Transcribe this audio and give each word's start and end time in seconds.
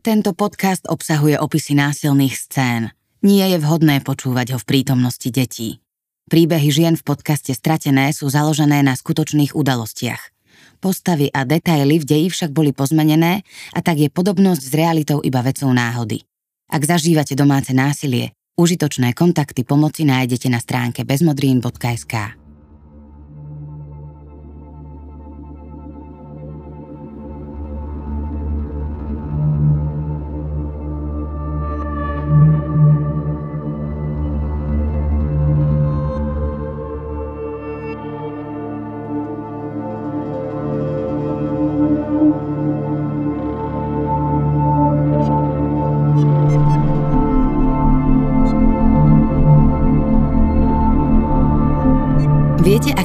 Tento 0.00 0.32
podcast 0.32 0.88
obsahuje 0.88 1.36
opisy 1.36 1.76
násilných 1.76 2.32
scén. 2.32 2.88
Nie 3.20 3.52
je 3.52 3.60
vhodné 3.60 4.00
počúvať 4.00 4.56
ho 4.56 4.58
v 4.58 4.64
prítomnosti 4.64 5.28
detí. 5.28 5.84
Príbehy 6.32 6.72
žien 6.72 6.96
v 6.96 7.04
podcaste 7.04 7.52
Stratené 7.52 8.08
sú 8.16 8.32
založené 8.32 8.80
na 8.80 8.96
skutočných 8.96 9.52
udalostiach. 9.52 10.32
Postavy 10.80 11.28
a 11.28 11.44
detaily 11.44 12.00
v 12.00 12.08
deji 12.08 12.26
však 12.32 12.48
boli 12.48 12.72
pozmenené 12.72 13.44
a 13.76 13.84
tak 13.84 14.00
je 14.00 14.08
podobnosť 14.08 14.62
s 14.64 14.72
realitou 14.72 15.20
iba 15.20 15.44
vecou 15.44 15.68
náhody. 15.68 16.24
Ak 16.72 16.80
zažívate 16.80 17.36
domáce 17.36 17.76
násilie, 17.76 18.32
užitočné 18.56 19.12
kontakty 19.12 19.68
pomoci 19.68 20.08
nájdete 20.08 20.48
na 20.48 20.64
stránke 20.64 21.04
bezmodrín.sk. 21.04 22.39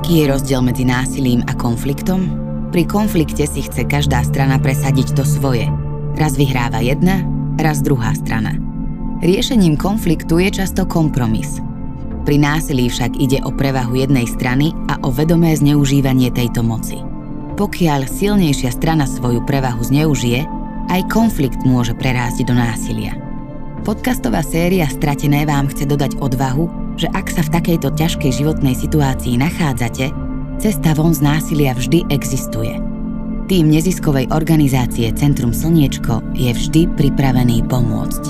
aký 0.05 0.21
je 0.21 0.29
rozdiel 0.29 0.61
medzi 0.61 0.85
násilím 0.85 1.41
a 1.49 1.57
konfliktom? 1.57 2.29
Pri 2.69 2.85
konflikte 2.85 3.41
si 3.49 3.65
chce 3.65 3.89
každá 3.89 4.21
strana 4.21 4.61
presadiť 4.61 5.17
to 5.17 5.25
svoje. 5.25 5.65
Raz 6.13 6.37
vyhráva 6.37 6.77
jedna, 6.77 7.25
raz 7.57 7.81
druhá 7.81 8.13
strana. 8.13 8.53
Riešením 9.25 9.73
konfliktu 9.73 10.37
je 10.45 10.61
často 10.61 10.85
kompromis. 10.85 11.57
Pri 12.21 12.37
násilí 12.37 12.85
však 12.85 13.17
ide 13.17 13.41
o 13.41 13.49
prevahu 13.49 13.97
jednej 13.97 14.29
strany 14.29 14.77
a 14.93 15.01
o 15.01 15.09
vedomé 15.09 15.57
zneužívanie 15.57 16.29
tejto 16.29 16.62
moci. 16.62 17.01
Pokiaľ 17.57 18.05
silnejšia 18.05 18.77
strana 18.77 19.09
svoju 19.09 19.41
prevahu 19.41 19.81
zneužije, 19.81 20.45
aj 20.93 21.01
konflikt 21.09 21.65
môže 21.65 21.97
prerásť 21.97 22.45
do 22.45 22.53
násilia. 22.53 23.17
Podcastová 23.81 24.45
séria 24.45 24.85
Stratené 24.85 25.49
vám 25.49 25.65
chce 25.73 25.90
dodať 25.90 26.21
odvahu 26.21 26.84
že 26.96 27.07
ak 27.12 27.27
sa 27.32 27.43
v 27.43 27.54
takejto 27.60 27.91
ťažkej 27.96 28.32
životnej 28.43 28.76
situácii 28.76 29.35
nachádzate, 29.40 30.12
cesta 30.60 30.91
von 30.96 31.12
z 31.12 31.21
násilia 31.24 31.76
vždy 31.76 32.07
existuje. 32.12 32.79
Tým 33.46 33.70
neziskovej 33.70 34.34
organizácie 34.34 35.13
Centrum 35.13 35.54
Slniečko 35.54 36.24
je 36.34 36.49
vždy 36.49 36.90
pripravený 36.98 37.68
pomôcť. 37.70 38.24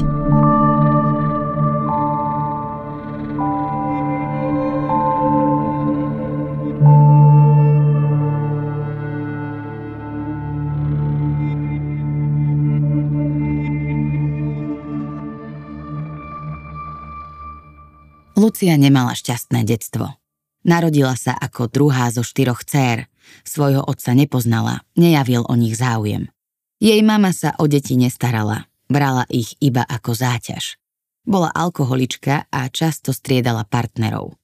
Lucia 18.56 18.80
nemala 18.80 19.12
šťastné 19.12 19.68
detstvo. 19.68 20.16
Narodila 20.64 21.20
sa 21.20 21.36
ako 21.36 21.68
druhá 21.68 22.08
zo 22.08 22.24
štyroch 22.24 22.64
dcér. 22.64 23.12
Svojho 23.44 23.84
otca 23.84 24.16
nepoznala, 24.16 24.80
nejavil 24.96 25.44
o 25.44 25.60
nich 25.60 25.76
záujem. 25.76 26.32
Jej 26.80 27.04
mama 27.04 27.36
sa 27.36 27.52
o 27.60 27.68
deti 27.68 28.00
nestarala, 28.00 28.72
brala 28.88 29.28
ich 29.28 29.60
iba 29.60 29.84
ako 29.84 30.16
záťaž. 30.16 30.80
Bola 31.28 31.52
alkoholička 31.52 32.48
a 32.48 32.72
často 32.72 33.12
striedala 33.12 33.68
partnerov. 33.68 34.40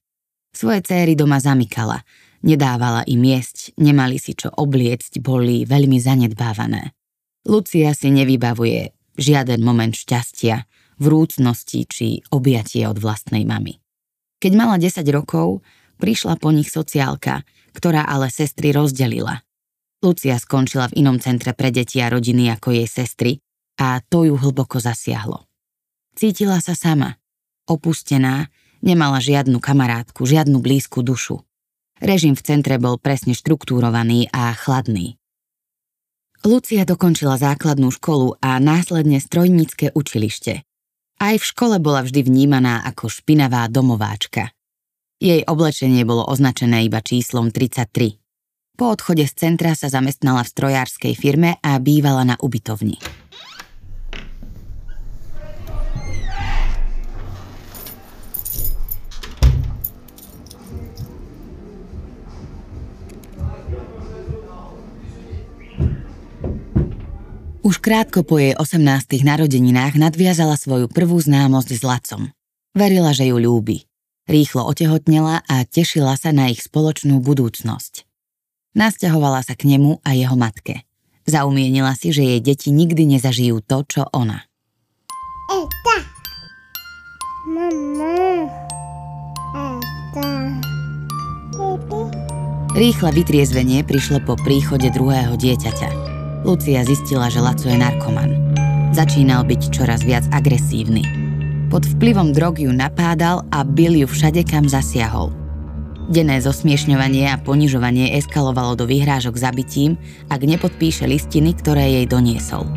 Svoje 0.51 0.83
céry 0.83 1.15
doma 1.15 1.39
zamykala, 1.39 2.03
nedávala 2.43 3.07
im 3.07 3.23
jesť, 3.23 3.79
nemali 3.79 4.19
si 4.19 4.35
čo 4.35 4.51
obliecť, 4.51 5.23
boli 5.23 5.63
veľmi 5.63 5.95
zanedbávané. 6.03 6.91
Lucia 7.47 7.95
si 7.95 8.11
nevybavuje 8.11 8.91
žiaden 9.15 9.63
moment 9.63 9.95
šťastia, 9.95 10.67
vrúcnosti 10.99 11.87
či 11.87 12.19
objatie 12.27 12.83
od 12.91 12.99
vlastnej 12.99 13.47
mamy. 13.47 13.80
Keď 14.41 14.51
mala 14.57 14.81
10 14.81 15.05
rokov, 15.13 15.61
prišla 16.01 16.41
po 16.41 16.49
nich 16.49 16.73
sociálka, 16.73 17.45
ktorá 17.77 18.09
ale 18.09 18.33
sestry 18.33 18.73
rozdelila. 18.73 19.45
Lucia 20.01 20.41
skončila 20.41 20.89
v 20.89 21.05
inom 21.05 21.21
centre 21.21 21.53
pre 21.53 21.69
deti 21.69 22.01
a 22.01 22.09
rodiny 22.09 22.49
ako 22.49 22.73
jej 22.73 22.89
sestry 22.89 23.37
a 23.77 24.01
to 24.01 24.25
ju 24.25 24.33
hlboko 24.33 24.81
zasiahlo. 24.81 25.45
Cítila 26.17 26.57
sa 26.57 26.73
sama, 26.73 27.21
opustená, 27.69 28.49
nemala 28.81 29.21
žiadnu 29.21 29.61
kamarátku, 29.61 30.25
žiadnu 30.25 30.57
blízku 30.57 31.05
dušu. 31.05 31.45
Režim 32.01 32.33
v 32.33 32.41
centre 32.41 32.81
bol 32.81 32.97
presne 32.97 33.37
štruktúrovaný 33.37 34.25
a 34.33 34.57
chladný. 34.57 35.21
Lucia 36.41 36.81
dokončila 36.81 37.37
základnú 37.37 37.93
školu 37.93 38.41
a 38.41 38.57
následne 38.57 39.21
strojnícke 39.21 39.93
učilište. 39.93 40.65
Aj 41.21 41.37
v 41.37 41.45
škole 41.45 41.77
bola 41.77 42.01
vždy 42.01 42.25
vnímaná 42.25 42.81
ako 42.81 43.05
špinavá 43.05 43.69
domováčka. 43.69 44.49
Jej 45.21 45.45
oblečenie 45.45 46.01
bolo 46.01 46.25
označené 46.25 46.81
iba 46.89 46.97
číslom 46.97 47.53
33. 47.53 48.17
Po 48.73 48.89
odchode 48.89 49.29
z 49.29 49.33
centra 49.37 49.77
sa 49.77 49.85
zamestnala 49.85 50.41
v 50.41 50.49
strojárskej 50.49 51.13
firme 51.13 51.61
a 51.61 51.77
bývala 51.77 52.25
na 52.25 52.35
ubytovni. 52.41 52.97
Už 67.61 67.77
krátko 67.77 68.25
po 68.25 68.41
jej 68.41 68.57
18. 68.57 69.21
narodeninách 69.21 69.93
nadviazala 69.93 70.57
svoju 70.57 70.89
prvú 70.89 71.21
známosť 71.21 71.69
s 71.77 71.81
Lacom. 71.85 72.33
Verila, 72.73 73.13
že 73.13 73.29
ju 73.29 73.37
ľúbi. 73.37 73.85
Rýchlo 74.25 74.65
otehotnela 74.65 75.45
a 75.45 75.61
tešila 75.69 76.17
sa 76.17 76.33
na 76.33 76.49
ich 76.49 76.65
spoločnú 76.65 77.21
budúcnosť. 77.21 78.09
Nasťahovala 78.73 79.45
sa 79.45 79.53
k 79.53 79.77
nemu 79.77 80.01
a 80.01 80.09
jeho 80.17 80.33
matke. 80.33 80.89
Zaumienila 81.29 81.93
si, 81.93 82.09
že 82.09 82.25
jej 82.25 82.41
deti 82.41 82.73
nikdy 82.73 83.05
nezažijú 83.05 83.61
to, 83.61 83.85
čo 83.85 84.09
ona. 84.09 84.41
Eta. 85.53 85.97
Mama. 87.45 88.49
Eta. 89.53 90.29
Rýchle 92.73 93.09
vytriezvenie 93.21 93.85
prišlo 93.85 94.25
po 94.25 94.33
príchode 94.33 94.89
druhého 94.89 95.37
dieťaťa. 95.37 96.10
Lucia 96.41 96.81
zistila, 96.81 97.29
že 97.29 97.37
Laco 97.37 97.69
je 97.69 97.77
narkoman. 97.77 98.33
Začínal 98.97 99.45
byť 99.45 99.61
čoraz 99.69 100.01
viac 100.01 100.25
agresívny. 100.33 101.05
Pod 101.69 101.85
vplyvom 101.85 102.33
drog 102.33 102.57
ju 102.57 102.73
napádal 102.73 103.45
a 103.53 103.61
bil 103.63 103.93
ju 103.93 104.09
všade, 104.09 104.43
kam 104.43 104.65
zasiahol. 104.65 105.31
Denné 106.11 106.43
zosmiešňovanie 106.43 107.29
a 107.31 107.39
ponižovanie 107.39 108.17
eskalovalo 108.19 108.75
do 108.75 108.83
vyhrážok 108.89 109.37
zabitím, 109.37 109.95
ak 110.27 110.43
nepodpíše 110.43 111.07
listiny, 111.07 111.55
ktoré 111.55 111.87
jej 112.01 112.05
doniesol. 112.09 112.67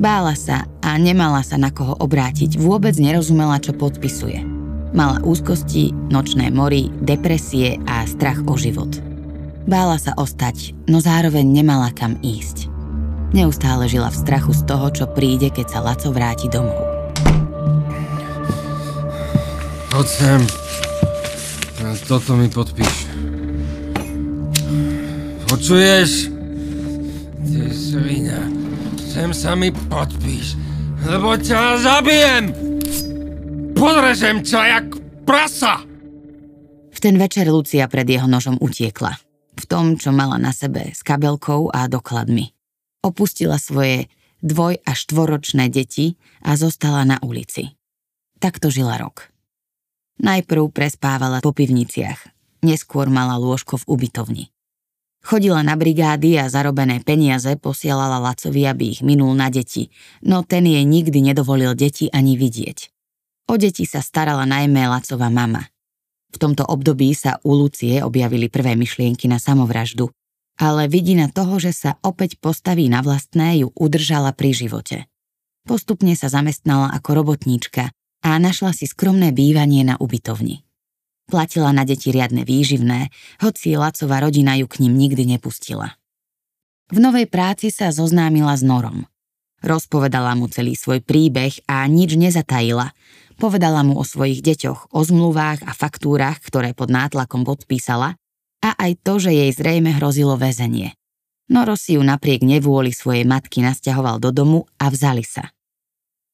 Bála 0.00 0.34
sa 0.34 0.66
a 0.82 0.96
nemala 0.98 1.44
sa 1.46 1.60
na 1.60 1.70
koho 1.70 1.94
obrátiť, 2.00 2.58
vôbec 2.58 2.96
nerozumela, 2.98 3.60
čo 3.62 3.76
podpisuje. 3.76 4.42
Mala 4.96 5.22
úzkosti, 5.22 5.94
nočné 6.10 6.50
mory, 6.50 6.90
depresie 7.04 7.78
a 7.86 8.02
strach 8.08 8.40
o 8.48 8.58
život. 8.58 8.90
Bála 9.68 10.00
sa 10.00 10.16
ostať, 10.18 10.74
no 10.90 10.98
zároveň 10.98 11.46
nemala 11.46 11.94
kam 11.94 12.18
ísť. 12.18 12.71
Neustále 13.32 13.88
žila 13.88 14.12
v 14.12 14.20
strachu 14.20 14.52
z 14.52 14.62
toho, 14.68 14.86
čo 14.92 15.04
príde, 15.08 15.48
keď 15.48 15.66
sa 15.72 15.80
Laco 15.80 16.12
vráti 16.12 16.52
domov. 16.52 16.84
Poď 19.88 20.06
sem. 20.08 20.40
Toto 22.08 22.36
mi 22.36 22.48
podpíš. 22.52 23.08
Počuješ? 25.48 26.32
Ty 27.44 27.62
svina. 27.72 28.40
Sem 29.00 29.32
sa 29.36 29.52
mi 29.52 29.68
podpíš, 29.68 30.56
lebo 31.04 31.36
ťa 31.36 31.76
zabijem! 31.84 32.52
Podrežem 33.76 34.40
ťa 34.40 34.60
jak 34.76 34.86
prasa! 35.28 35.84
V 36.92 36.98
ten 37.00 37.20
večer 37.20 37.48
Lucia 37.52 37.84
pred 37.92 38.08
jeho 38.08 38.24
nožom 38.24 38.56
utiekla. 38.60 39.12
V 39.60 39.64
tom, 39.68 40.00
čo 40.00 40.16
mala 40.16 40.40
na 40.40 40.52
sebe, 40.56 40.96
s 40.96 41.04
kabelkou 41.04 41.68
a 41.68 41.84
dokladmi. 41.92 42.61
Opustila 43.02 43.58
svoje 43.58 44.06
dvoj- 44.46 44.78
a 44.86 44.94
štvoročné 44.94 45.66
deti 45.66 46.14
a 46.46 46.54
zostala 46.54 47.02
na 47.02 47.18
ulici. 47.18 47.74
Takto 48.38 48.70
žila 48.70 48.98
rok. 48.98 49.30
Najprv 50.22 50.70
prespávala 50.70 51.42
po 51.42 51.50
pivniciach, 51.50 52.30
neskôr 52.62 53.10
mala 53.10 53.42
lôžko 53.42 53.82
v 53.82 53.88
ubytovni. 53.90 54.44
Chodila 55.22 55.62
na 55.62 55.78
brigády 55.78 56.34
a 56.38 56.50
zarobené 56.50 56.98
peniaze 57.02 57.54
posielala 57.54 58.18
Lacovi, 58.18 58.66
aby 58.66 58.90
ich 58.90 59.06
minul 59.06 59.34
na 59.38 59.50
deti, 59.50 59.90
no 60.26 60.42
ten 60.42 60.66
jej 60.66 60.82
nikdy 60.82 61.22
nedovolil 61.22 61.78
deti 61.78 62.10
ani 62.10 62.34
vidieť. 62.34 62.78
O 63.50 63.58
deti 63.58 63.86
sa 63.86 64.02
starala 64.02 64.46
najmä 64.46 64.82
Lacova 64.86 65.30
mama. 65.30 65.62
V 66.34 66.36
tomto 66.42 66.66
období 66.66 67.14
sa 67.14 67.38
u 67.46 67.54
Lucie 67.54 68.02
objavili 68.02 68.50
prvé 68.50 68.74
myšlienky 68.74 69.30
na 69.30 69.38
samovraždu, 69.38 70.10
ale 70.62 70.86
vidina 70.86 71.26
toho, 71.26 71.58
že 71.58 71.74
sa 71.74 71.98
opäť 72.06 72.38
postaví 72.38 72.86
na 72.86 73.02
vlastné, 73.02 73.66
ju 73.66 73.74
udržala 73.74 74.30
pri 74.30 74.54
živote. 74.54 75.10
Postupne 75.66 76.14
sa 76.14 76.30
zamestnala 76.30 76.94
ako 76.94 77.18
robotníčka 77.18 77.90
a 78.22 78.30
našla 78.38 78.70
si 78.70 78.86
skromné 78.86 79.34
bývanie 79.34 79.82
na 79.82 79.98
ubytovni. 79.98 80.62
Platila 81.26 81.74
na 81.74 81.82
deti 81.82 82.14
riadne 82.14 82.46
výživné, 82.46 83.10
hoci 83.42 83.74
Lacová 83.74 84.22
rodina 84.22 84.54
ju 84.54 84.70
k 84.70 84.86
ním 84.86 84.94
nikdy 84.94 85.34
nepustila. 85.34 85.98
V 86.94 87.02
novej 87.02 87.26
práci 87.26 87.74
sa 87.74 87.90
zoznámila 87.90 88.54
s 88.54 88.62
Norom. 88.62 89.10
Rozpovedala 89.66 90.38
mu 90.38 90.46
celý 90.46 90.78
svoj 90.78 91.02
príbeh 91.02 91.58
a 91.66 91.82
nič 91.90 92.14
nezatajila. 92.14 92.94
Povedala 93.38 93.82
mu 93.82 93.98
o 93.98 94.06
svojich 94.06 94.38
deťoch, 94.42 94.94
o 94.94 95.00
zmluvách 95.02 95.66
a 95.66 95.72
faktúrach, 95.74 96.38
ktoré 96.38 96.70
pod 96.74 96.90
nátlakom 96.90 97.42
podpísala 97.42 98.14
a 98.62 98.70
aj 98.78 99.02
to, 99.02 99.18
že 99.18 99.34
jej 99.34 99.50
zrejme 99.50 99.90
hrozilo 99.98 100.38
väzenie. 100.38 100.94
Noro 101.50 101.74
si 101.74 101.98
ju 101.98 102.02
napriek 102.06 102.46
nevôli 102.46 102.94
svojej 102.94 103.26
matky 103.26 103.60
nasťahoval 103.60 104.22
do 104.22 104.30
domu 104.30 104.64
a 104.78 104.88
vzali 104.88 105.26
sa. 105.26 105.50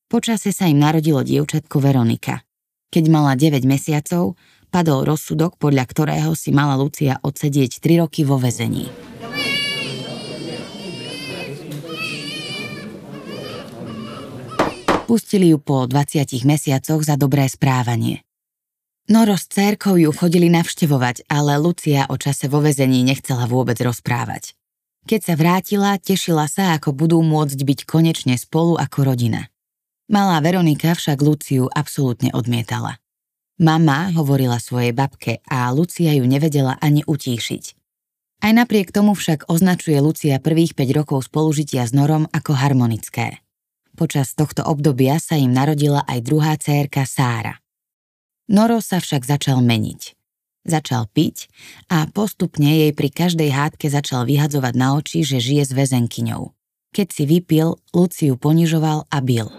Počase 0.06 0.52
sa 0.52 0.68
im 0.68 0.78
narodilo 0.78 1.24
dievčatko 1.24 1.80
Veronika. 1.80 2.44
Keď 2.88 3.04
mala 3.08 3.36
9 3.36 3.64
mesiacov, 3.64 4.36
padol 4.68 5.04
rozsudok, 5.04 5.56
podľa 5.56 5.84
ktorého 5.88 6.32
si 6.36 6.52
mala 6.52 6.76
Lucia 6.76 7.20
odsedieť 7.20 7.80
3 7.80 8.04
roky 8.04 8.24
vo 8.24 8.36
väzení. 8.36 8.88
Pustili 15.08 15.48
ju 15.48 15.56
po 15.56 15.88
20 15.88 16.44
mesiacoch 16.44 17.00
za 17.00 17.16
dobré 17.16 17.48
správanie. 17.48 18.27
Noro 19.08 19.40
s 19.40 19.48
cérkou 19.48 19.96
ju 19.96 20.12
chodili 20.12 20.52
navštevovať, 20.52 21.32
ale 21.32 21.56
Lucia 21.56 22.04
o 22.12 22.20
čase 22.20 22.44
vo 22.44 22.60
väzení 22.60 23.00
nechcela 23.00 23.48
vôbec 23.48 23.80
rozprávať. 23.80 24.52
Keď 25.08 25.20
sa 25.24 25.34
vrátila, 25.40 25.96
tešila 25.96 26.44
sa, 26.44 26.76
ako 26.76 26.92
budú 26.92 27.24
môcť 27.24 27.56
byť 27.56 27.80
konečne 27.88 28.36
spolu 28.36 28.76
ako 28.76 29.08
rodina. 29.08 29.48
Malá 30.12 30.44
Veronika 30.44 30.92
však 30.92 31.24
Luciu 31.24 31.72
absolútne 31.72 32.28
odmietala. 32.36 33.00
Mama 33.56 34.12
hovorila 34.12 34.60
svojej 34.60 34.92
babke 34.92 35.40
a 35.48 35.72
Lucia 35.72 36.12
ju 36.12 36.28
nevedela 36.28 36.76
ani 36.76 37.00
utíšiť. 37.08 37.64
Aj 38.44 38.52
napriek 38.52 38.92
tomu 38.92 39.16
však 39.16 39.48
označuje 39.48 39.96
Lucia 40.04 40.36
prvých 40.36 40.76
5 40.76 40.84
rokov 40.92 41.32
spolužitia 41.32 41.88
s 41.88 41.96
Norom 41.96 42.28
ako 42.28 42.52
harmonické. 42.52 43.40
Počas 43.96 44.36
tohto 44.36 44.68
obdobia 44.68 45.16
sa 45.16 45.40
im 45.40 45.50
narodila 45.50 46.04
aj 46.04 46.18
druhá 46.20 46.54
cérka 46.60 47.08
Sára. 47.08 47.56
Noro 48.48 48.80
sa 48.80 48.96
však 48.96 49.28
začal 49.28 49.60
meniť. 49.60 50.16
Začal 50.64 51.08
piť 51.12 51.52
a 51.92 52.08
postupne 52.08 52.68
jej 52.68 52.92
pri 52.96 53.12
každej 53.12 53.52
hádke 53.52 53.92
začal 53.92 54.24
vyhadzovať 54.24 54.74
na 54.76 54.96
oči, 54.96 55.20
že 55.20 55.40
žije 55.40 55.68
s 55.68 55.72
väzenkyňou. 55.76 56.52
Keď 56.92 57.08
si 57.12 57.24
vypil, 57.28 57.76
Luciu 57.92 58.40
ponižoval 58.40 59.04
a 59.12 59.18
bil. 59.20 59.52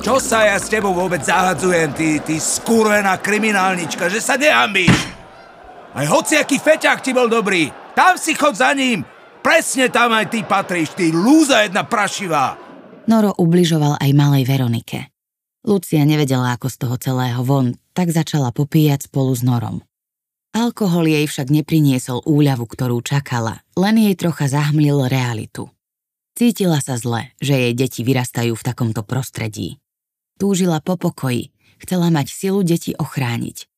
Čo 0.00 0.16
sa 0.22 0.46
ja 0.48 0.56
s 0.56 0.70
tebou 0.70 0.94
vôbec 0.94 1.20
zahadzujem, 1.20 1.90
ty, 1.92 2.08
ty 2.22 2.38
skurvená 2.38 3.18
kriminálnička, 3.18 4.08
že 4.08 4.22
sa 4.22 4.38
nehambíš? 4.38 4.94
Aj 5.92 6.06
hociaký 6.06 6.62
feťák 6.62 7.02
ti 7.02 7.10
bol 7.10 7.26
dobrý. 7.26 7.68
Tam 7.92 8.14
si 8.16 8.38
chod 8.38 8.54
za 8.54 8.70
ním. 8.72 9.02
Presne 9.42 9.90
tam 9.90 10.14
aj 10.14 10.30
ty 10.30 10.46
patríš, 10.46 10.94
ty 10.94 11.10
lúza 11.10 11.66
jedna 11.66 11.82
prašivá. 11.82 12.54
Noro 13.10 13.34
ubližoval 13.34 13.98
aj 13.98 14.10
malej 14.14 14.46
Veronike. 14.46 15.09
Lucia 15.60 16.08
nevedela, 16.08 16.56
ako 16.56 16.72
z 16.72 16.76
toho 16.80 16.96
celého 16.96 17.40
von, 17.44 17.76
tak 17.92 18.08
začala 18.08 18.48
popíjať 18.48 19.12
spolu 19.12 19.36
s 19.36 19.44
Norom. 19.44 19.84
Alkohol 20.50 21.06
jej 21.06 21.26
však 21.28 21.52
nepriniesol 21.52 22.24
úľavu, 22.26 22.64
ktorú 22.66 23.04
čakala, 23.04 23.62
len 23.78 24.00
jej 24.00 24.16
trocha 24.18 24.50
zahmlil 24.50 25.06
realitu. 25.06 25.70
Cítila 26.34 26.80
sa 26.80 26.96
zle, 26.96 27.36
že 27.38 27.54
jej 27.54 27.74
deti 27.76 28.00
vyrastajú 28.00 28.56
v 28.56 28.66
takomto 28.66 29.04
prostredí. 29.04 29.78
Túžila 30.40 30.80
po 30.80 30.96
pokoji, 30.96 31.52
chcela 31.84 32.08
mať 32.08 32.32
silu 32.32 32.64
deti 32.64 32.96
ochrániť. 32.96 33.68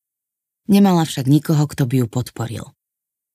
Nemala 0.71 1.03
však 1.03 1.27
nikoho, 1.27 1.67
kto 1.67 1.83
by 1.83 1.95
ju 2.01 2.07
podporil. 2.07 2.65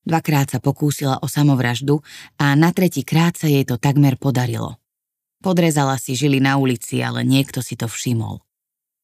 Dvakrát 0.08 0.48
sa 0.48 0.58
pokúsila 0.64 1.20
o 1.20 1.28
samovraždu 1.28 2.00
a 2.40 2.56
na 2.56 2.72
tretí 2.72 3.04
krát 3.04 3.36
sa 3.36 3.44
jej 3.44 3.68
to 3.68 3.76
takmer 3.76 4.16
podarilo. 4.16 4.80
Podrezala 5.38 5.94
si 6.02 6.18
žili 6.18 6.42
na 6.42 6.58
ulici, 6.58 6.98
ale 6.98 7.22
niekto 7.22 7.62
si 7.62 7.78
to 7.78 7.86
všimol. 7.86 8.42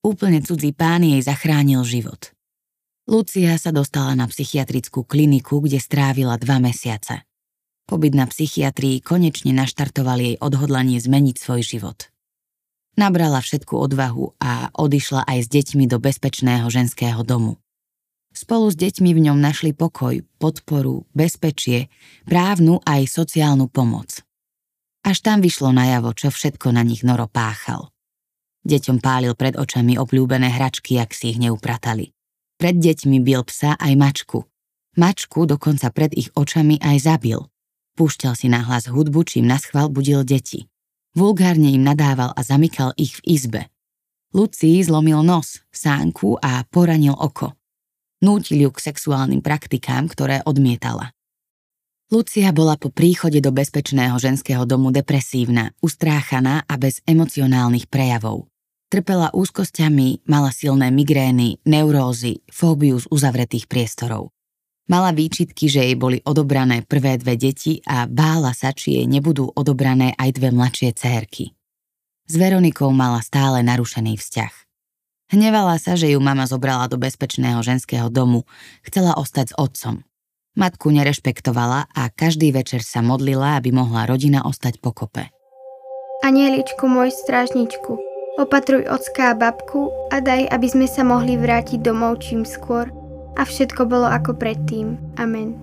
Úplne 0.03 0.43
cudzí 0.43 0.75
pán 0.75 1.07
jej 1.07 1.23
zachránil 1.23 1.87
život. 1.87 2.35
Lucia 3.07 3.55
sa 3.61 3.71
dostala 3.71 4.17
na 4.19 4.27
psychiatrickú 4.27 5.05
kliniku, 5.05 5.63
kde 5.63 5.79
strávila 5.79 6.41
dva 6.41 6.59
mesiace. 6.59 7.23
Pobyt 7.85 8.17
na 8.17 8.25
psychiatrii 8.25 9.05
konečne 9.05 9.53
naštartoval 9.53 10.19
jej 10.19 10.37
odhodlanie 10.41 10.97
zmeniť 10.97 11.37
svoj 11.37 11.61
život. 11.61 12.09
Nabrala 12.97 13.45
všetku 13.45 13.77
odvahu 13.77 14.41
a 14.41 14.73
odišla 14.73 15.29
aj 15.29 15.39
s 15.45 15.49
deťmi 15.53 15.85
do 15.85 16.01
bezpečného 16.01 16.65
ženského 16.73 17.21
domu. 17.21 17.61
Spolu 18.33 18.73
s 18.73 18.77
deťmi 18.81 19.15
v 19.15 19.31
ňom 19.31 19.39
našli 19.39 19.77
pokoj, 19.77 20.25
podporu, 20.41 21.07
bezpečie, 21.15 21.93
právnu 22.27 22.81
aj 22.83 23.07
sociálnu 23.07 23.69
pomoc. 23.69 24.24
Až 25.05 25.21
tam 25.21 25.45
vyšlo 25.45 25.69
najavo, 25.69 26.17
čo 26.17 26.33
všetko 26.33 26.73
na 26.73 26.81
nich 26.81 27.05
Noro 27.05 27.29
páchal. 27.29 27.93
Deťom 28.65 29.05
pálil 29.05 29.37
pred 29.37 29.61
očami 29.61 30.01
obľúbené 30.01 30.49
hračky, 30.49 30.97
ak 30.97 31.13
si 31.13 31.37
ich 31.37 31.39
neupratali. 31.39 32.17
Pred 32.57 32.81
deťmi 32.81 33.21
bil 33.21 33.45
psa 33.45 33.77
aj 33.77 33.93
mačku. 34.01 34.49
Mačku 34.97 35.45
dokonca 35.45 35.93
pred 35.93 36.17
ich 36.17 36.33
očami 36.33 36.81
aj 36.81 36.97
zabil. 37.05 37.37
Púšťal 38.01 38.33
si 38.33 38.49
nahlas 38.49 38.89
hudbu, 38.89 39.29
čím 39.29 39.45
na 39.45 39.61
schvál 39.61 39.93
budil 39.93 40.25
deti. 40.25 40.65
Vulgárne 41.13 41.71
im 41.71 41.85
nadával 41.85 42.33
a 42.33 42.41
zamykal 42.41 42.97
ich 42.97 43.21
v 43.21 43.39
izbe. 43.39 43.63
Lucii 44.35 44.83
zlomil 44.83 45.23
nos, 45.23 45.63
sánku 45.71 46.41
a 46.41 46.65
poranil 46.67 47.15
oko. 47.15 47.55
Nútil 48.25 48.67
ju 48.67 48.71
k 48.73 48.83
sexuálnym 48.91 49.45
praktikám, 49.45 50.09
ktoré 50.09 50.43
odmietala. 50.43 51.13
Lucia 52.13 52.53
bola 52.53 52.77
po 52.77 52.93
príchode 52.93 53.41
do 53.41 53.49
bezpečného 53.49 54.21
ženského 54.21 54.69
domu 54.69 54.93
depresívna, 54.93 55.73
ustráchaná 55.81 56.61
a 56.69 56.75
bez 56.77 57.01
emocionálnych 57.09 57.89
prejavov. 57.89 58.45
Trpela 58.93 59.33
úzkosťami, 59.33 60.29
mala 60.29 60.53
silné 60.53 60.93
migrény, 60.93 61.65
neurózy, 61.65 62.45
fóbiu 62.53 63.01
z 63.01 63.09
uzavretých 63.09 63.65
priestorov. 63.73 64.37
Mala 64.85 65.17
výčitky, 65.17 65.65
že 65.65 65.81
jej 65.81 65.97
boli 65.97 66.21
odobrané 66.29 66.85
prvé 66.85 67.17
dve 67.17 67.41
deti 67.41 67.81
a 67.89 68.05
bála 68.05 68.53
sa, 68.53 68.77
či 68.77 69.01
jej 69.01 69.09
nebudú 69.09 69.49
odobrané 69.57 70.13
aj 70.21 70.37
dve 70.37 70.53
mladšie 70.53 70.93
cérky. 70.93 71.57
S 72.29 72.37
Veronikou 72.37 72.93
mala 72.93 73.25
stále 73.25 73.65
narušený 73.65 74.21
vzťah. 74.21 74.53
Hnevala 75.33 75.81
sa, 75.81 75.97
že 75.97 76.13
ju 76.13 76.21
mama 76.21 76.45
zobrala 76.45 76.85
do 76.85 77.01
bezpečného 77.01 77.65
ženského 77.65 78.13
domu, 78.13 78.45
chcela 78.85 79.17
ostať 79.17 79.51
s 79.51 79.55
otcom. 79.57 80.05
Matku 80.55 80.95
nerešpektovala 80.95 81.91
a 81.91 82.03
každý 82.15 82.55
večer 82.55 82.87
sa 82.87 83.03
modlila, 83.03 83.59
aby 83.59 83.75
mohla 83.75 84.07
rodina 84.07 84.47
ostať 84.47 84.79
pokope. 84.79 85.31
Anieličku 86.23 86.87
môj 86.87 87.11
strážničku, 87.11 87.99
opatruj 88.39 88.87
ocka 88.87 89.35
a 89.35 89.39
babku 89.39 89.91
a 90.15 90.23
daj, 90.23 90.47
aby 90.49 90.67
sme 90.71 90.87
sa 90.87 91.03
mohli 91.03 91.35
vrátiť 91.35 91.83
domov 91.83 92.23
čím 92.23 92.47
skôr– 92.47 92.89
a 93.35 93.43
všetko 93.43 93.91
bolo 93.91 94.07
ako 94.07 94.39
predtým. 94.39 94.99
Amen. 95.19 95.59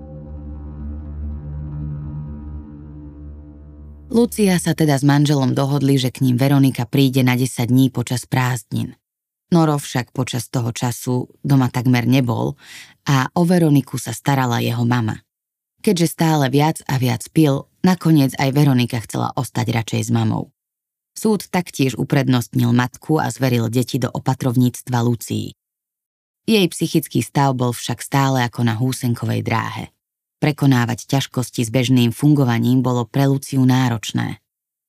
Lucia 4.11 4.59
sa 4.59 4.75
teda 4.75 4.99
s 4.99 5.07
manželom 5.07 5.55
dohodli, 5.55 5.95
že 5.95 6.11
k 6.11 6.27
ním 6.27 6.35
Veronika 6.35 6.83
príde 6.83 7.23
na 7.23 7.39
10 7.39 7.71
dní 7.71 7.87
počas 7.87 8.27
prázdnin. 8.27 8.99
Noro 9.51 9.75
však 9.75 10.15
počas 10.15 10.47
toho 10.47 10.71
času 10.71 11.27
doma 11.43 11.67
takmer 11.67 12.07
nebol 12.07 12.55
a 13.03 13.27
o 13.35 13.43
Veroniku 13.43 13.99
sa 13.99 14.15
starala 14.15 14.63
jeho 14.63 14.87
mama. 14.87 15.19
Keďže 15.83 16.07
stále 16.07 16.47
viac 16.47 16.79
a 16.87 16.95
viac 16.95 17.27
pil, 17.35 17.67
nakoniec 17.83 18.31
aj 18.39 18.49
Veronika 18.55 19.03
chcela 19.03 19.35
ostať 19.35 19.75
radšej 19.75 20.01
s 20.07 20.11
mamou. 20.15 20.55
Súd 21.11 21.51
taktiež 21.51 21.99
uprednostnil 21.99 22.71
matku 22.71 23.19
a 23.19 23.27
zveril 23.27 23.67
deti 23.67 23.99
do 23.99 24.07
opatrovníctva 24.07 25.03
Lucii. 25.03 25.51
Jej 26.47 26.65
psychický 26.71 27.19
stav 27.19 27.51
bol 27.51 27.75
však 27.75 27.99
stále 27.99 28.47
ako 28.47 28.63
na 28.63 28.79
húsenkovej 28.79 29.43
dráhe. 29.43 29.91
Prekonávať 30.39 31.05
ťažkosti 31.11 31.67
s 31.67 31.69
bežným 31.69 32.09
fungovaním 32.15 32.81
bolo 32.81 33.05
pre 33.05 33.27
Luciu 33.27 33.61
náročné. 33.61 34.41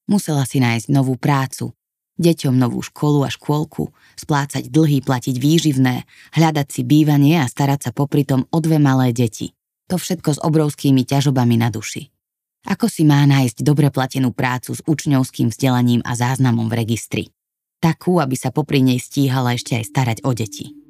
Musela 0.09 0.47
si 0.49 0.63
nájsť 0.63 0.89
novú 0.89 1.19
prácu, 1.19 1.77
deťom 2.23 2.55
novú 2.55 2.79
školu 2.87 3.27
a 3.27 3.31
škôlku, 3.35 3.91
splácať 4.15 4.71
dlhy, 4.71 5.03
platiť 5.03 5.35
výživné, 5.35 6.07
hľadať 6.39 6.67
si 6.71 6.83
bývanie 6.87 7.43
a 7.43 7.51
starať 7.51 7.89
sa 7.89 7.91
popri 7.91 8.23
tom 8.23 8.47
o 8.55 8.59
dve 8.63 8.79
malé 8.79 9.11
deti. 9.11 9.59
To 9.91 9.99
všetko 9.99 10.39
s 10.39 10.43
obrovskými 10.43 11.03
ťažobami 11.03 11.59
na 11.59 11.69
duši. 11.69 12.09
Ako 12.63 12.87
si 12.87 13.03
má 13.03 13.27
nájsť 13.27 13.67
dobre 13.67 13.91
platenú 13.91 14.31
prácu 14.31 14.79
s 14.79 14.81
učňovským 14.87 15.51
vzdelaním 15.51 16.01
a 16.07 16.15
záznamom 16.15 16.71
v 16.71 16.79
registri? 16.87 17.25
Takú, 17.83 18.23
aby 18.23 18.39
sa 18.39 18.55
popri 18.55 18.87
nej 18.87 19.03
stíhala 19.03 19.59
ešte 19.59 19.75
aj 19.75 19.85
starať 19.91 20.19
o 20.23 20.31
deti. 20.31 20.82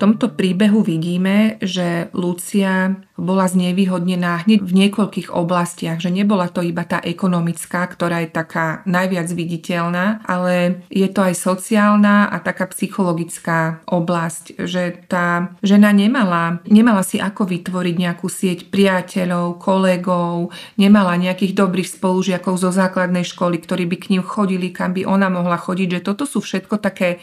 Tomto 0.00 0.32
príbehu 0.32 0.80
vidíme, 0.80 1.60
že 1.60 2.08
Lucia 2.16 2.96
bola 3.20 3.44
znevýhodnená 3.44 4.48
hneď 4.48 4.64
v 4.64 4.72
niekoľkých 4.72 5.28
oblastiach, 5.28 6.00
že 6.00 6.08
nebola 6.08 6.48
to 6.48 6.64
iba 6.64 6.88
tá 6.88 7.04
ekonomická, 7.04 7.84
ktorá 7.84 8.24
je 8.24 8.32
taká 8.32 8.80
najviac 8.88 9.28
viditeľná, 9.28 10.24
ale 10.24 10.80
je 10.88 11.04
to 11.12 11.20
aj 11.20 11.36
sociálna 11.36 12.32
a 12.32 12.36
taká 12.40 12.72
psychologická 12.72 13.84
oblasť, 13.84 14.64
že 14.64 15.04
tá 15.04 15.52
žena 15.60 15.92
nemala, 15.92 16.64
nemala 16.64 17.04
si 17.04 17.20
ako 17.20 17.44
vytvoriť 17.44 17.94
nejakú 18.00 18.26
sieť 18.32 18.72
priateľov, 18.72 19.60
kolegov, 19.60 20.56
nemala 20.80 21.20
nejakých 21.20 21.52
dobrých 21.52 22.00
spolužiakov 22.00 22.56
zo 22.56 22.72
základnej 22.72 23.28
školy, 23.28 23.60
ktorí 23.60 23.84
by 23.84 23.96
k 24.00 24.16
ním 24.16 24.24
chodili, 24.24 24.72
kam 24.72 24.96
by 24.96 25.04
ona 25.04 25.28
mohla 25.28 25.60
chodiť, 25.60 26.00
že 26.00 26.04
toto 26.08 26.24
sú 26.24 26.40
všetko 26.40 26.80
také 26.80 27.20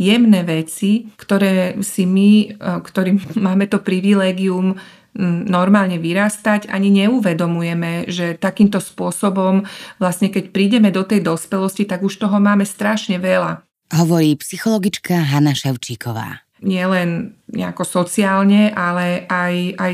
jemné 0.00 0.40
veci, 0.48 1.12
ktoré 1.20 1.76
si 1.84 2.08
my, 2.08 2.30
e, 2.32 2.46
ktorí 2.80 3.10
máme 3.46 3.68
to 3.68 3.84
privilégium 3.84 4.80
normálne 5.28 5.98
vyrastať, 5.98 6.70
ani 6.70 7.02
neuvedomujeme, 7.02 8.06
že 8.06 8.38
takýmto 8.38 8.78
spôsobom, 8.78 9.66
vlastne 9.98 10.30
keď 10.30 10.54
prídeme 10.54 10.94
do 10.94 11.02
tej 11.02 11.26
dospelosti, 11.26 11.82
tak 11.82 12.06
už 12.06 12.14
toho 12.22 12.38
máme 12.38 12.62
strašne 12.62 13.18
veľa. 13.18 13.66
Hovorí 13.90 14.38
psychologička 14.38 15.18
Hanna 15.18 15.50
Ševčíková. 15.50 16.46
Nielen 16.62 17.34
nejako 17.50 17.82
sociálne, 17.82 18.70
ale 18.70 19.26
aj, 19.26 19.54
aj 19.82 19.92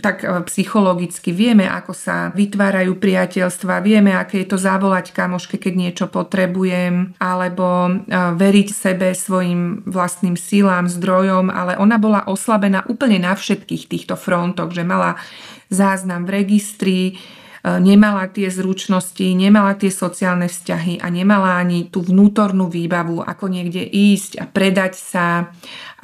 tak 0.00 0.24
e, 0.24 0.40
psychologicky. 0.48 1.30
Vieme, 1.30 1.68
ako 1.68 1.92
sa 1.92 2.32
vytvárajú 2.32 2.96
priateľstva, 2.96 3.84
vieme, 3.84 4.16
aké 4.16 4.42
je 4.44 4.56
to 4.56 4.58
zavolať 4.58 5.12
kamoške, 5.12 5.60
keď 5.60 5.72
niečo 5.76 6.06
potrebujem, 6.08 7.12
alebo 7.20 7.88
e, 7.88 7.92
veriť 8.34 8.68
sebe 8.72 9.12
svojim 9.12 9.84
vlastným 9.84 10.40
silám, 10.40 10.88
zdrojom, 10.88 11.52
ale 11.52 11.76
ona 11.76 12.00
bola 12.00 12.24
oslabená 12.24 12.88
úplne 12.88 13.20
na 13.20 13.36
všetkých 13.36 13.84
týchto 13.90 14.16
frontoch, 14.16 14.72
že 14.72 14.86
mala 14.86 15.20
záznam 15.68 16.24
v 16.24 16.44
registri, 16.44 17.00
nemala 17.64 18.28
tie 18.28 18.52
zručnosti, 18.52 19.24
nemala 19.32 19.72
tie 19.72 19.88
sociálne 19.88 20.52
vzťahy 20.52 21.00
a 21.00 21.08
nemala 21.08 21.56
ani 21.56 21.88
tú 21.88 22.04
vnútornú 22.04 22.68
výbavu, 22.68 23.24
ako 23.24 23.48
niekde 23.48 23.80
ísť 23.88 24.36
a 24.36 24.44
predať 24.44 25.00
sa 25.00 25.48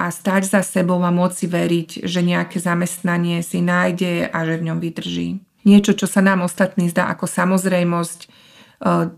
a 0.00 0.08
stať 0.08 0.48
za 0.48 0.60
sebou 0.64 0.96
a 1.04 1.12
môcť 1.12 1.40
veriť, 1.44 1.90
že 2.08 2.24
nejaké 2.24 2.56
zamestnanie 2.56 3.44
si 3.44 3.60
nájde 3.60 4.32
a 4.32 4.38
že 4.48 4.56
v 4.56 4.66
ňom 4.72 4.78
vydrží. 4.80 5.28
Niečo, 5.68 5.92
čo 5.92 6.08
sa 6.08 6.24
nám 6.24 6.40
ostatní 6.40 6.88
zdá 6.88 7.12
ako 7.12 7.28
samozrejmosť, 7.28 8.20
e, 8.24 8.28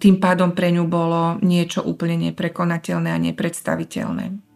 tým 0.03 0.19
pádom 0.19 0.51
pre 0.51 0.75
ňu 0.75 0.91
bolo 0.91 1.39
niečo 1.39 1.87
úplne 1.87 2.19
neprekonateľné 2.35 3.15
a 3.15 3.23
nepredstaviteľné. 3.23 4.52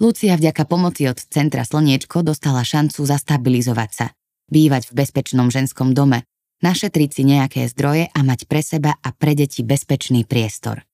Lucia 0.00 0.32
vďaka 0.32 0.64
pomoci 0.64 1.12
od 1.12 1.20
Centra 1.20 1.60
Slniečko 1.60 2.24
dostala 2.24 2.64
šancu 2.64 3.04
zastabilizovať 3.04 3.90
sa, 3.92 4.06
bývať 4.48 4.88
v 4.88 4.96
bezpečnom 4.96 5.52
ženskom 5.52 5.92
dome, 5.92 6.24
našetriť 6.64 7.10
si 7.12 7.22
nejaké 7.28 7.68
zdroje 7.68 8.08
a 8.08 8.20
mať 8.24 8.48
pre 8.48 8.64
seba 8.64 8.96
a 8.96 9.12
pre 9.12 9.36
deti 9.36 9.60
bezpečný 9.60 10.24
priestor. 10.24 10.88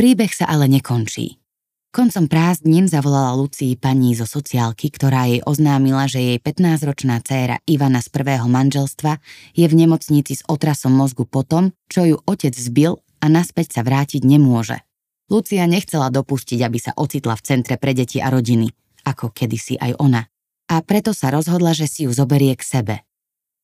Príbeh 0.00 0.32
sa 0.32 0.48
ale 0.48 0.64
nekončí. 0.64 1.36
Koncom 1.92 2.24
prázdnin 2.24 2.88
zavolala 2.88 3.36
Lucii 3.36 3.76
pani 3.76 4.16
zo 4.16 4.24
sociálky, 4.24 4.88
ktorá 4.96 5.28
jej 5.28 5.44
oznámila, 5.44 6.08
že 6.08 6.20
jej 6.24 6.38
15-ročná 6.40 7.20
dcéra 7.20 7.60
Ivana 7.68 8.00
z 8.00 8.08
prvého 8.08 8.48
manželstva 8.48 9.20
je 9.60 9.68
v 9.68 9.76
nemocnici 9.76 10.40
s 10.40 10.42
otrasom 10.48 10.96
mozgu 10.96 11.28
potom, 11.28 11.76
čo 11.92 12.00
ju 12.08 12.16
otec 12.24 12.56
zbil 12.56 12.96
a 13.20 13.28
naspäť 13.28 13.76
sa 13.76 13.84
vrátiť 13.84 14.24
nemôže. 14.24 14.87
Lucia 15.28 15.68
nechcela 15.68 16.08
dopustiť, 16.08 16.60
aby 16.64 16.78
sa 16.80 16.96
ocitla 16.96 17.36
v 17.36 17.44
centre 17.44 17.76
pre 17.76 17.92
deti 17.92 18.16
a 18.18 18.32
rodiny, 18.32 18.72
ako 19.04 19.28
kedysi 19.28 19.76
aj 19.76 20.00
ona. 20.00 20.24
A 20.68 20.80
preto 20.80 21.12
sa 21.12 21.28
rozhodla, 21.28 21.76
že 21.76 21.84
si 21.84 22.08
ju 22.08 22.12
zoberie 22.12 22.56
k 22.56 22.64
sebe. 22.64 22.96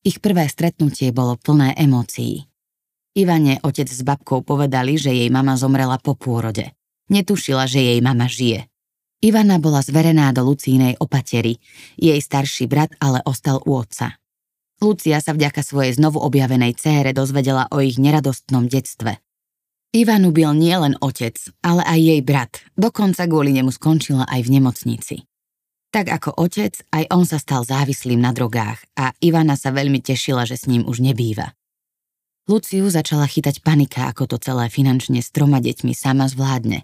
Ich 0.05 0.21
prvé 0.21 0.45
stretnutie 0.45 1.09
bolo 1.09 1.33
plné 1.41 1.73
emócií. 1.73 2.45
Ivane 3.17 3.57
otec 3.65 3.89
s 3.89 4.05
babkou 4.05 4.45
povedali, 4.45 5.01
že 5.01 5.09
jej 5.09 5.29
mama 5.33 5.57
zomrela 5.57 5.97
po 5.97 6.13
pôrode. 6.13 6.69
Netušila, 7.09 7.65
že 7.65 7.81
jej 7.81 7.99
mama 8.05 8.29
žije. 8.29 8.69
Ivana 9.25 9.57
bola 9.57 9.81
zverená 9.81 10.29
do 10.37 10.45
Lucínej 10.45 11.01
opatery, 11.01 11.57
jej 11.97 12.19
starší 12.21 12.69
brat 12.69 12.93
ale 13.01 13.25
ostal 13.25 13.57
u 13.65 13.81
otca. 13.81 14.21
Lucia 14.83 15.17
sa 15.17 15.33
vďaka 15.33 15.65
svojej 15.65 15.97
znovu 15.97 16.21
objavenej 16.21 16.77
cére 16.77 17.09
dozvedela 17.15 17.65
o 17.73 17.81
ich 17.81 17.97
neradostnom 17.97 18.69
detstve. 18.69 19.24
Ivanu 19.95 20.35
bil 20.35 20.51
nielen 20.51 20.99
otec, 20.99 21.39
ale 21.63 21.79
aj 21.87 21.99
jej 22.03 22.19
brat, 22.19 22.59
dokonca 22.75 23.23
kvôli 23.31 23.55
nemu 23.55 23.71
skončila 23.71 24.27
aj 24.27 24.43
v 24.43 24.59
nemocnici. 24.59 25.15
Tak 25.87 26.11
ako 26.11 26.35
otec, 26.35 26.75
aj 26.91 27.07
on 27.15 27.23
sa 27.23 27.39
stal 27.39 27.63
závislým 27.63 28.19
na 28.19 28.35
drogách 28.35 28.83
a 28.99 29.15
Ivana 29.23 29.55
sa 29.55 29.71
veľmi 29.71 30.03
tešila, 30.03 30.43
že 30.43 30.59
s 30.59 30.67
ním 30.67 30.83
už 30.83 30.99
nebýva. 30.99 31.55
Luciu 32.51 32.91
začala 32.91 33.23
chytať 33.23 33.63
panika, 33.63 34.11
ako 34.11 34.35
to 34.35 34.37
celé 34.43 34.67
finančne 34.67 35.23
s 35.23 35.31
troma 35.31 35.63
deťmi 35.63 35.95
sama 35.95 36.27
zvládne. 36.27 36.83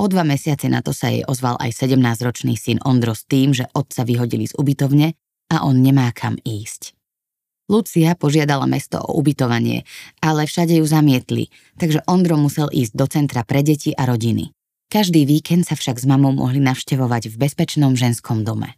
O 0.00 0.08
dva 0.08 0.24
mesiace 0.24 0.72
na 0.72 0.80
to 0.80 0.96
sa 0.96 1.12
jej 1.12 1.28
ozval 1.28 1.60
aj 1.60 1.84
17-ročný 1.84 2.56
syn 2.56 2.80
Ondro 2.80 3.12
s 3.12 3.28
tým, 3.28 3.52
že 3.52 3.68
otca 3.76 4.08
vyhodili 4.08 4.48
z 4.48 4.56
ubytovne 4.56 5.12
a 5.52 5.68
on 5.68 5.84
nemá 5.84 6.08
kam 6.16 6.40
ísť. 6.40 6.97
Lucia 7.68 8.16
požiadala 8.16 8.64
mesto 8.64 8.96
o 8.96 9.20
ubytovanie, 9.20 9.84
ale 10.24 10.48
všade 10.48 10.80
ju 10.80 10.86
zamietli, 10.88 11.52
takže 11.76 12.00
Ondro 12.08 12.40
musel 12.40 12.72
ísť 12.72 12.92
do 12.96 13.04
centra 13.04 13.44
pre 13.44 13.60
deti 13.60 13.92
a 13.92 14.08
rodiny. 14.08 14.56
Každý 14.88 15.28
víkend 15.28 15.68
sa 15.68 15.76
však 15.76 16.00
s 16.00 16.08
mamou 16.08 16.32
mohli 16.32 16.64
navštevovať 16.64 17.28
v 17.28 17.36
bezpečnom 17.36 17.92
ženskom 17.92 18.40
dome. 18.40 18.72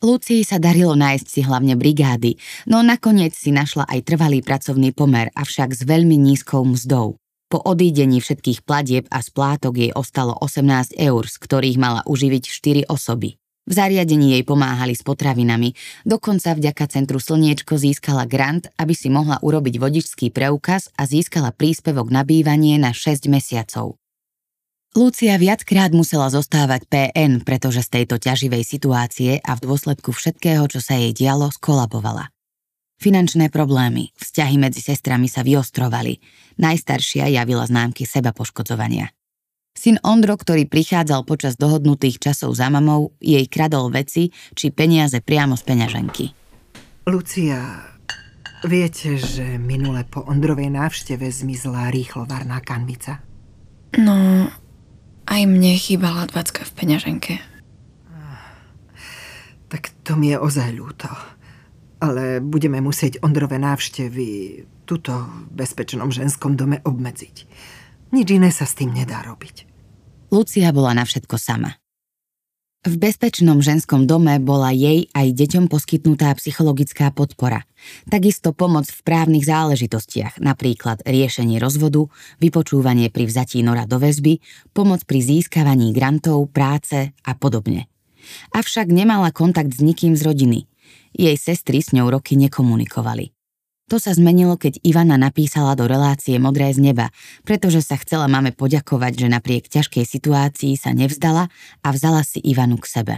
Lucii 0.00 0.40
sa 0.40 0.56
darilo 0.56 0.96
nájsť 0.96 1.26
si 1.28 1.40
hlavne 1.44 1.76
brigády, 1.76 2.40
no 2.64 2.80
nakoniec 2.80 3.36
si 3.36 3.52
našla 3.52 3.84
aj 3.84 4.08
trvalý 4.08 4.40
pracovný 4.40 4.96
pomer, 4.96 5.28
avšak 5.36 5.76
s 5.76 5.84
veľmi 5.84 6.16
nízkou 6.16 6.64
mzdou. 6.64 7.20
Po 7.50 7.58
odídení 7.60 8.22
všetkých 8.22 8.64
platieb 8.64 9.04
a 9.12 9.20
splátok 9.20 9.76
jej 9.76 9.92
ostalo 9.92 10.32
18 10.38 10.96
eur, 10.96 11.22
z 11.28 11.36
ktorých 11.36 11.76
mala 11.76 12.00
uživiť 12.08 12.44
4 12.46 12.88
osoby. 12.88 13.39
V 13.68 13.72
zariadení 13.76 14.34
jej 14.38 14.42
pomáhali 14.42 14.96
s 14.96 15.04
potravinami, 15.04 15.76
dokonca 16.08 16.56
vďaka 16.56 16.84
Centru 16.88 17.20
Slniečko 17.20 17.76
získala 17.76 18.24
grant, 18.24 18.66
aby 18.80 18.96
si 18.96 19.12
mohla 19.12 19.36
urobiť 19.44 19.76
vodičský 19.76 20.32
preukaz 20.32 20.88
a 20.96 21.04
získala 21.04 21.52
príspevok 21.52 22.08
na 22.08 22.24
bývanie 22.24 22.80
na 22.80 22.96
6 22.96 23.28
mesiacov. 23.28 24.00
Lucia 24.90 25.38
viackrát 25.38 25.94
musela 25.94 26.26
zostávať 26.34 26.82
PN, 26.90 27.46
pretože 27.46 27.86
z 27.86 28.02
tejto 28.02 28.18
ťaživej 28.18 28.66
situácie 28.66 29.38
a 29.38 29.54
v 29.54 29.62
dôsledku 29.70 30.10
všetkého, 30.10 30.66
čo 30.66 30.82
sa 30.82 30.98
jej 30.98 31.14
dialo, 31.14 31.46
skolabovala. 31.54 32.34
Finančné 32.98 33.54
problémy, 33.54 34.10
vzťahy 34.18 34.58
medzi 34.58 34.82
sestrami 34.82 35.30
sa 35.30 35.46
vyostrovali. 35.46 36.18
Najstaršia 36.58 37.30
javila 37.30 37.70
známky 37.70 38.02
seba 38.02 38.34
poškodzovania. 38.34 39.14
Syn 39.80 39.96
Ondro, 40.04 40.36
ktorý 40.36 40.68
prichádzal 40.68 41.24
počas 41.24 41.56
dohodnutých 41.56 42.20
časov 42.20 42.52
za 42.52 42.68
mamou, 42.68 43.16
jej 43.16 43.48
kradol 43.48 43.88
veci 43.88 44.28
či 44.52 44.68
peniaze 44.68 45.24
priamo 45.24 45.56
z 45.56 45.64
peňaženky. 45.64 46.24
Lucia, 47.08 47.88
viete, 48.68 49.16
že 49.16 49.56
minule 49.56 50.04
po 50.04 50.20
Ondrovej 50.28 50.68
návšteve 50.68 51.24
zmizla 51.32 51.88
rýchlo 51.88 52.28
varná 52.28 52.60
kanvica? 52.60 53.24
No, 53.96 54.52
aj 55.24 55.42
mne 55.48 55.72
chýbala 55.80 56.28
dvacka 56.28 56.60
v 56.60 56.72
peňaženke. 56.76 57.34
Tak 59.72 59.96
to 60.04 60.12
mi 60.12 60.28
je 60.28 60.36
ozaj 60.36 60.76
ľúto. 60.76 61.08
Ale 62.04 62.44
budeme 62.44 62.84
musieť 62.84 63.24
Ondrové 63.24 63.56
návštevy 63.56 64.28
tuto 64.84 65.24
v 65.48 65.64
bezpečnom 65.64 66.12
ženskom 66.12 66.52
dome 66.52 66.84
obmedziť. 66.84 67.36
Nič 68.12 68.28
iné 68.28 68.52
sa 68.52 68.68
s 68.68 68.76
tým 68.76 68.92
nedá 68.92 69.24
robiť. 69.24 69.69
Lucia 70.30 70.70
bola 70.70 70.94
na 70.94 71.02
všetko 71.02 71.34
sama. 71.34 71.74
V 72.80 72.96
bezpečnom 72.96 73.60
ženskom 73.60 74.08
dome 74.08 74.40
bola 74.40 74.72
jej 74.72 75.10
aj 75.12 75.36
deťom 75.36 75.68
poskytnutá 75.68 76.32
psychologická 76.40 77.12
podpora. 77.12 77.68
Takisto 78.08 78.56
pomoc 78.56 78.88
v 78.88 79.00
právnych 79.04 79.44
záležitostiach, 79.44 80.40
napríklad 80.40 81.04
riešenie 81.04 81.60
rozvodu, 81.60 82.08
vypočúvanie 82.40 83.12
pri 83.12 83.28
vzatí 83.28 83.60
nora 83.60 83.84
do 83.84 84.00
väzby, 84.00 84.40
pomoc 84.72 85.04
pri 85.04 85.20
získavaní 85.20 85.92
grantov, 85.92 86.48
práce 86.54 87.12
a 87.20 87.32
podobne. 87.36 87.90
Avšak 88.56 88.88
nemala 88.88 89.34
kontakt 89.34 89.76
s 89.76 89.84
nikým 89.84 90.16
z 90.16 90.24
rodiny. 90.24 90.58
Jej 91.12 91.36
sestry 91.36 91.84
s 91.84 91.92
ňou 91.92 92.08
roky 92.08 92.38
nekomunikovali. 92.38 93.34
To 93.90 93.98
sa 93.98 94.14
zmenilo, 94.14 94.54
keď 94.54 94.78
Ivana 94.86 95.18
napísala 95.18 95.74
do 95.74 95.90
relácie 95.90 96.38
Modré 96.38 96.70
z 96.70 96.78
neba, 96.78 97.10
pretože 97.42 97.82
sa 97.82 97.98
chcela 97.98 98.30
mame 98.30 98.54
poďakovať, 98.54 99.26
že 99.26 99.26
napriek 99.26 99.66
ťažkej 99.66 100.06
situácii 100.06 100.78
sa 100.78 100.94
nevzdala 100.94 101.50
a 101.82 101.88
vzala 101.90 102.22
si 102.22 102.38
Ivanu 102.38 102.78
k 102.78 102.86
sebe. 102.86 103.14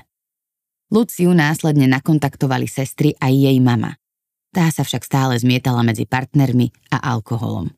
Luciu 0.88 1.37
následne 1.37 1.85
nakontaktovali 1.93 2.64
sestry 2.64 3.12
aj 3.21 3.33
jej 3.37 3.59
mama. 3.61 4.00
Tá 4.49 4.73
sa 4.73 4.81
však 4.81 5.05
stále 5.05 5.37
zmietala 5.37 5.85
medzi 5.85 6.09
partnermi 6.09 6.73
a 6.88 7.05
alkoholom. 7.05 7.69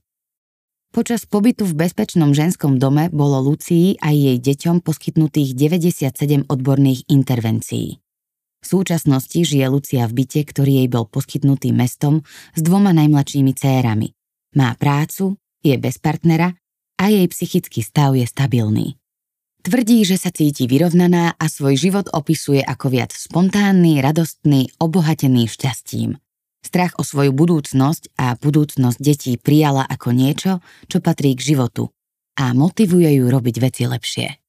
Počas 0.94 1.26
pobytu 1.26 1.66
v 1.66 1.74
bezpečnom 1.74 2.30
ženskom 2.30 2.78
dome 2.78 3.10
bolo 3.10 3.42
Lucii 3.42 3.98
aj 3.98 4.14
jej 4.14 4.38
deťom 4.38 4.86
poskytnutých 4.86 5.58
97 5.58 6.46
odborných 6.46 7.10
intervencií. 7.10 8.03
V 8.64 8.66
súčasnosti 8.66 9.36
žije 9.36 9.68
Lucia 9.68 10.08
v 10.08 10.24
byte, 10.24 10.40
ktorý 10.48 10.80
jej 10.80 10.88
bol 10.88 11.04
poskytnutý 11.04 11.76
mestom 11.76 12.24
s 12.56 12.60
dvoma 12.64 12.96
najmladšími 12.96 13.52
cérami. 13.52 14.16
Má 14.56 14.72
prácu, 14.80 15.36
je 15.60 15.76
bez 15.76 16.00
partnera 16.00 16.56
a 16.96 17.04
jej 17.12 17.28
psychický 17.28 17.84
stav 17.84 18.16
je 18.16 18.24
stabilný. 18.24 18.96
Tvrdí, 19.64 20.04
že 20.08 20.16
sa 20.16 20.32
cíti 20.32 20.64
vyrovnaná 20.64 21.36
a 21.36 21.44
svoj 21.48 21.76
život 21.76 22.08
opisuje 22.12 22.64
ako 22.64 22.88
viac 22.88 23.12
spontánny, 23.12 24.00
radostný, 24.00 24.72
obohatený 24.80 25.44
šťastím. 25.48 26.16
Strach 26.64 26.96
o 26.96 27.04
svoju 27.04 27.36
budúcnosť 27.36 28.16
a 28.16 28.40
budúcnosť 28.40 28.98
detí 29.00 29.36
prijala 29.36 29.84
ako 29.84 30.16
niečo, 30.16 30.64
čo 30.88 31.04
patrí 31.04 31.36
k 31.36 31.52
životu 31.52 31.92
a 32.40 32.56
motivuje 32.56 33.20
ju 33.20 33.24
robiť 33.28 33.56
veci 33.60 33.84
lepšie. 33.84 34.43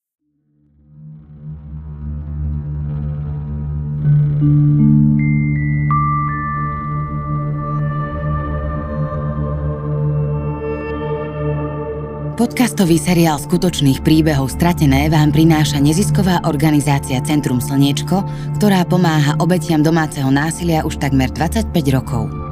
Podcastový 12.35 13.01
seriál 13.01 13.41
skutočných 13.41 14.03
príbehov 14.05 14.53
Stratené 14.53 15.09
vám 15.09 15.33
prináša 15.33 15.81
nezisková 15.81 16.45
organizácia 16.45 17.17
Centrum 17.23 17.57
Slniečko, 17.57 18.21
ktorá 18.59 18.85
pomáha 18.85 19.33
obetiam 19.41 19.81
domáceho 19.81 20.29
násilia 20.29 20.85
už 20.85 21.01
takmer 21.01 21.31
25 21.31 21.71
rokov. 21.95 22.44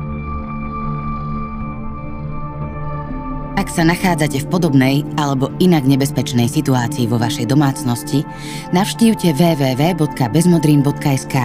Ak 3.63 3.71
sa 3.71 3.87
nachádzate 3.87 4.43
v 4.43 4.51
podobnej 4.51 5.07
alebo 5.15 5.47
inak 5.63 5.87
nebezpečnej 5.87 6.51
situácii 6.51 7.07
vo 7.07 7.15
vašej 7.15 7.47
domácnosti, 7.47 8.27
navštívte 8.75 9.31
www.bezmodrin.sk 9.31 11.35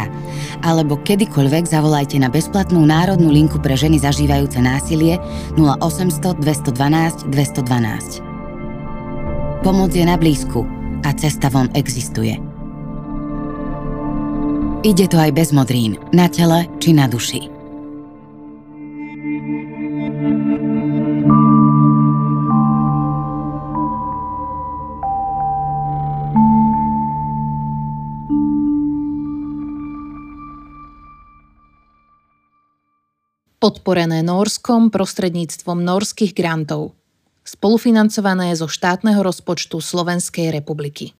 alebo 0.66 0.98
kedykoľvek 0.98 1.70
zavolajte 1.70 2.18
na 2.18 2.26
bezplatnú 2.26 2.82
národnú 2.82 3.30
linku 3.30 3.62
pre 3.62 3.78
ženy 3.78 4.02
zažívajúce 4.02 4.58
násilie 4.58 5.22
0800 5.54 6.42
212 6.42 7.30
212. 7.30 9.62
Pomoc 9.62 9.94
je 9.94 10.02
na 10.02 10.18
blízku 10.18 10.66
a 11.06 11.14
cesta 11.14 11.46
von 11.46 11.70
existuje. 11.78 12.34
Ide 14.82 15.06
to 15.06 15.22
aj 15.22 15.30
bez 15.38 15.54
modrín, 15.54 16.02
na 16.10 16.26
tele 16.26 16.66
či 16.82 16.98
na 16.98 17.06
duši. 17.06 17.57
Podporené 33.68 34.24
Norskom 34.24 34.88
prostredníctvom 34.88 35.84
norských 35.84 36.32
grantov, 36.32 36.96
spolufinancované 37.44 38.56
zo 38.56 38.64
štátneho 38.64 39.20
rozpočtu 39.20 39.84
Slovenskej 39.84 40.48
republiky. 40.48 41.12